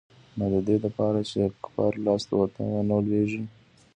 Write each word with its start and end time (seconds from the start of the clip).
نو 0.37 0.45
د 0.53 0.55
دې 0.67 0.75
د 0.83 0.85
پاره 0.97 1.21
چې 1.29 1.35
د 1.41 1.43
کفارو 1.63 2.03
لاس 2.05 2.23
ته 2.57 2.63
ونه 2.69 2.97
لوېږي. 3.05 3.43